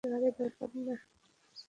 [0.03, 0.95] আরে ব্যাপার না।